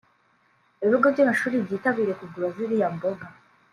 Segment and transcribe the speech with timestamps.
[0.85, 3.25] Ibigo by’amashuri byitabire kugura ziriye mboga